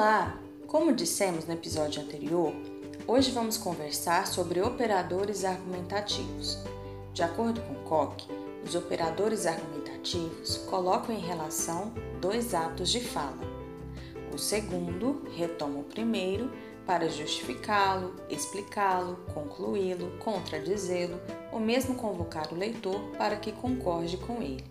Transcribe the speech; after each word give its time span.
Olá! 0.00 0.34
Como 0.66 0.94
dissemos 0.94 1.44
no 1.44 1.52
episódio 1.52 2.00
anterior, 2.00 2.54
hoje 3.06 3.32
vamos 3.32 3.58
conversar 3.58 4.26
sobre 4.26 4.62
operadores 4.62 5.44
argumentativos. 5.44 6.56
De 7.12 7.22
acordo 7.22 7.60
com 7.60 7.74
Koch, 7.86 8.26
os 8.64 8.74
operadores 8.74 9.44
argumentativos 9.44 10.56
colocam 10.70 11.14
em 11.14 11.20
relação 11.20 11.92
dois 12.18 12.54
atos 12.54 12.88
de 12.88 13.00
fala. 13.00 13.36
O 14.32 14.38
segundo 14.38 15.22
retoma 15.36 15.80
o 15.80 15.84
primeiro 15.84 16.50
para 16.86 17.06
justificá-lo, 17.06 18.16
explicá-lo, 18.30 19.16
concluí-lo, 19.34 20.16
contradizê-lo 20.18 21.20
ou 21.52 21.60
mesmo 21.60 21.94
convocar 21.94 22.50
o 22.50 22.56
leitor 22.56 22.98
para 23.18 23.36
que 23.36 23.52
concorde 23.52 24.16
com 24.16 24.40
ele. 24.40 24.64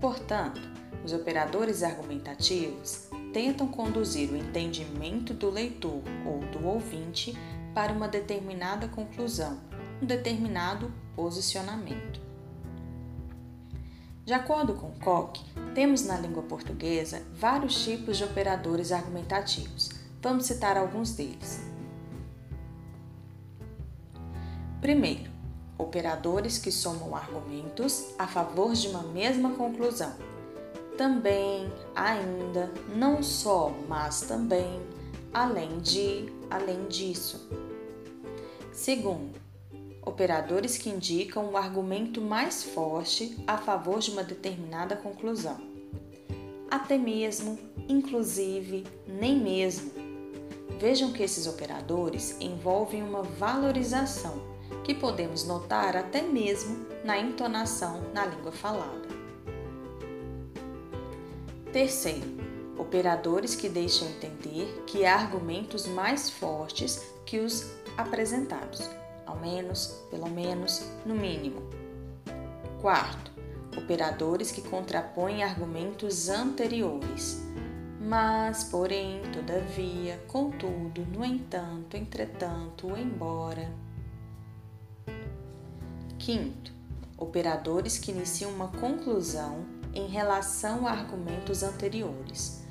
Portanto, 0.00 0.60
os 1.04 1.12
operadores 1.12 1.84
argumentativos 1.84 3.13
tentam 3.34 3.66
conduzir 3.66 4.30
o 4.30 4.36
entendimento 4.36 5.34
do 5.34 5.50
leitor 5.50 6.00
ou 6.24 6.38
do 6.52 6.68
ouvinte 6.68 7.36
para 7.74 7.92
uma 7.92 8.06
determinada 8.06 8.86
conclusão, 8.86 9.58
um 10.00 10.06
determinado 10.06 10.92
posicionamento. 11.16 12.20
De 14.24 14.32
acordo 14.32 14.74
com 14.74 14.92
Koch, 15.00 15.44
temos 15.74 16.06
na 16.06 16.16
língua 16.16 16.44
portuguesa 16.44 17.22
vários 17.34 17.82
tipos 17.82 18.16
de 18.16 18.24
operadores 18.24 18.92
argumentativos. 18.92 19.90
Vamos 20.22 20.46
citar 20.46 20.78
alguns 20.78 21.10
deles. 21.16 21.60
Primeiro, 24.80 25.32
operadores 25.76 26.56
que 26.56 26.70
somam 26.70 27.16
argumentos 27.16 28.14
a 28.16 28.28
favor 28.28 28.72
de 28.74 28.86
uma 28.86 29.02
mesma 29.02 29.50
conclusão 29.50 30.14
também, 30.96 31.72
ainda, 31.94 32.72
não 32.94 33.22
só, 33.22 33.72
mas 33.88 34.22
também, 34.22 34.80
além 35.32 35.78
de, 35.78 36.32
além 36.50 36.86
disso. 36.86 37.48
Segundo, 38.72 39.40
operadores 40.02 40.76
que 40.76 40.90
indicam 40.90 41.50
o 41.50 41.56
argumento 41.56 42.20
mais 42.20 42.62
forte 42.62 43.36
a 43.46 43.56
favor 43.56 43.98
de 43.98 44.10
uma 44.10 44.22
determinada 44.22 44.96
conclusão. 44.96 45.58
Até 46.70 46.98
mesmo, 46.98 47.58
inclusive, 47.88 48.84
nem 49.06 49.38
mesmo. 49.38 49.92
Vejam 50.78 51.12
que 51.12 51.22
esses 51.22 51.46
operadores 51.46 52.36
envolvem 52.40 53.02
uma 53.02 53.22
valorização 53.22 54.54
que 54.82 54.94
podemos 54.94 55.46
notar 55.46 55.96
até 55.96 56.20
mesmo 56.20 56.86
na 57.04 57.18
entonação 57.18 58.02
na 58.12 58.26
língua 58.26 58.52
falada. 58.52 59.23
Terceiro, 61.74 62.24
operadores 62.78 63.56
que 63.56 63.68
deixam 63.68 64.06
entender 64.06 64.84
que 64.86 65.04
há 65.04 65.16
argumentos 65.16 65.88
mais 65.88 66.30
fortes 66.30 67.04
que 67.26 67.40
os 67.40 67.68
apresentados, 67.96 68.88
ao 69.26 69.40
menos, 69.40 69.88
pelo 70.08 70.30
menos, 70.30 70.88
no 71.04 71.16
mínimo. 71.16 71.60
Quarto, 72.80 73.32
operadores 73.76 74.52
que 74.52 74.62
contrapõem 74.62 75.42
argumentos 75.42 76.28
anteriores. 76.28 77.42
Mas, 78.00 78.62
porém, 78.62 79.22
todavia, 79.32 80.22
contudo, 80.28 81.04
no 81.12 81.24
entanto, 81.24 81.96
entretanto, 81.96 82.96
embora. 82.96 83.68
Quinto, 86.20 86.72
operadores 87.18 87.98
que 87.98 88.12
iniciam 88.12 88.52
uma 88.52 88.68
conclusão 88.68 89.83
em 89.94 90.06
relação 90.06 90.86
a 90.86 90.90
argumentos 90.90 91.62
anteriores. 91.62 92.62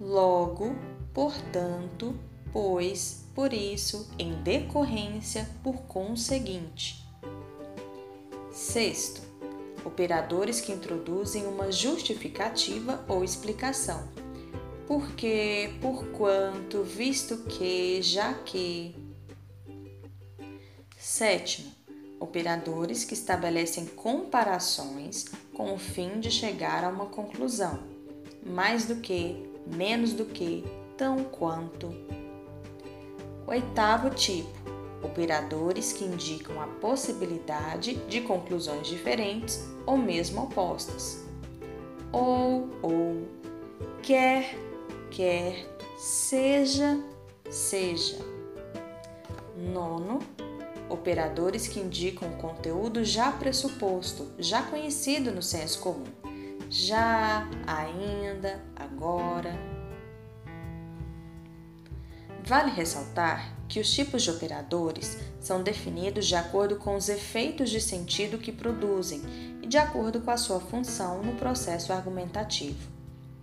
Logo, 0.00 0.74
portanto, 1.12 2.14
pois, 2.52 3.26
por 3.34 3.52
isso, 3.52 4.10
em 4.18 4.34
decorrência, 4.42 5.48
por 5.62 5.82
conseguinte. 5.82 7.02
Sexto, 8.50 9.22
operadores 9.84 10.60
que 10.60 10.72
introduzem 10.72 11.46
uma 11.46 11.72
justificativa 11.72 13.04
ou 13.08 13.24
explicação. 13.24 14.08
Porque, 14.86 15.74
por 15.80 16.06
quanto, 16.08 16.82
visto 16.82 17.38
que, 17.44 18.02
já 18.02 18.34
que. 18.34 18.94
Sétimo, 20.98 21.72
operadores 22.22 23.04
que 23.04 23.14
estabelecem 23.14 23.84
comparações 23.84 25.26
com 25.52 25.74
o 25.74 25.78
fim 25.78 26.20
de 26.20 26.30
chegar 26.30 26.84
a 26.84 26.88
uma 26.88 27.06
conclusão, 27.06 27.80
mais 28.46 28.86
do 28.86 28.96
que, 28.96 29.50
menos 29.66 30.12
do 30.12 30.24
que, 30.24 30.64
tão 30.96 31.24
quanto. 31.24 31.92
Oitavo 33.46 34.10
tipo: 34.10 34.48
operadores 35.02 35.92
que 35.92 36.04
indicam 36.04 36.60
a 36.62 36.66
possibilidade 36.68 37.94
de 38.06 38.20
conclusões 38.20 38.86
diferentes 38.86 39.68
ou 39.84 39.98
mesmo 39.98 40.44
opostas. 40.44 41.24
Ou, 42.12 42.68
ou, 42.82 43.26
quer, 44.00 44.54
quer, 45.10 45.66
seja, 45.98 47.02
seja. 47.50 48.18
Nono, 49.56 50.20
operadores 50.92 51.66
que 51.66 51.80
indicam 51.80 52.28
o 52.28 52.36
conteúdo 52.36 53.04
já 53.04 53.32
pressuposto, 53.32 54.30
já 54.38 54.62
conhecido 54.62 55.32
no 55.32 55.42
senso 55.42 55.80
comum. 55.80 56.04
Já, 56.68 57.48
ainda, 57.66 58.62
agora. 58.76 59.58
Vale 62.44 62.70
ressaltar 62.70 63.56
que 63.68 63.80
os 63.80 63.92
tipos 63.92 64.22
de 64.22 64.30
operadores 64.30 65.18
são 65.40 65.62
definidos 65.62 66.26
de 66.26 66.34
acordo 66.34 66.76
com 66.76 66.94
os 66.94 67.08
efeitos 67.08 67.70
de 67.70 67.80
sentido 67.80 68.38
que 68.38 68.52
produzem 68.52 69.22
e 69.62 69.66
de 69.66 69.78
acordo 69.78 70.20
com 70.20 70.30
a 70.30 70.36
sua 70.36 70.60
função 70.60 71.22
no 71.22 71.34
processo 71.34 71.92
argumentativo. 71.92 72.90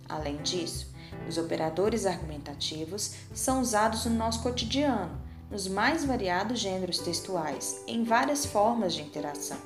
Além 0.08 0.36
disso, 0.42 0.92
os 1.28 1.38
operadores 1.38 2.06
argumentativos 2.06 3.14
são 3.32 3.60
usados 3.60 4.04
no 4.04 4.14
nosso 4.14 4.42
cotidiano 4.42 5.29
nos 5.50 5.66
mais 5.66 6.04
variados 6.04 6.60
gêneros 6.60 6.98
textuais, 6.98 7.82
em 7.86 8.04
várias 8.04 8.46
formas 8.46 8.94
de 8.94 9.02
interação. 9.02 9.58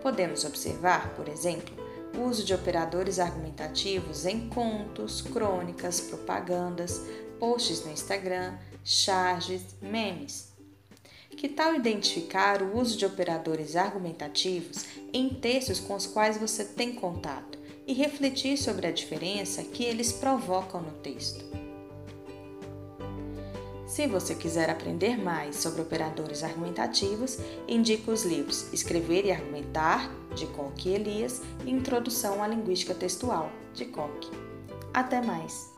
Podemos 0.00 0.44
observar, 0.44 1.14
por 1.14 1.28
exemplo, 1.28 1.74
o 2.16 2.22
uso 2.22 2.44
de 2.44 2.54
operadores 2.54 3.18
argumentativos 3.18 4.24
em 4.24 4.48
contos, 4.48 5.20
crônicas, 5.20 6.00
propagandas, 6.00 7.02
posts 7.38 7.84
no 7.84 7.92
Instagram, 7.92 8.56
charges, 8.84 9.62
memes. 9.82 10.48
Que 11.38 11.48
tal 11.48 11.72
identificar 11.72 12.62
o 12.62 12.76
uso 12.76 12.98
de 12.98 13.06
operadores 13.06 13.76
argumentativos 13.76 14.84
em 15.12 15.28
textos 15.28 15.78
com 15.78 15.94
os 15.94 16.04
quais 16.04 16.36
você 16.36 16.64
tem 16.64 16.92
contato 16.92 17.56
e 17.86 17.92
refletir 17.92 18.56
sobre 18.56 18.88
a 18.88 18.90
diferença 18.90 19.62
que 19.62 19.84
eles 19.84 20.10
provocam 20.10 20.82
no 20.82 20.90
texto? 20.94 21.67
Se 23.88 24.06
você 24.06 24.34
quiser 24.34 24.68
aprender 24.68 25.16
mais 25.16 25.56
sobre 25.56 25.80
operadores 25.80 26.44
argumentativos, 26.44 27.38
indico 27.66 28.12
os 28.12 28.22
livros 28.22 28.70
Escrever 28.70 29.24
e 29.24 29.32
Argumentar, 29.32 30.12
de 30.36 30.46
Koch 30.48 30.86
e 30.86 30.94
Elias, 30.94 31.40
e 31.64 31.70
Introdução 31.70 32.42
à 32.42 32.46
Linguística 32.46 32.94
Textual, 32.94 33.50
de 33.72 33.86
Koch. 33.86 34.30
Até 34.92 35.22
mais! 35.22 35.77